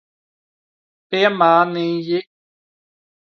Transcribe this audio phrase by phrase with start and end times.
[1.15, 2.21] Piemānīji.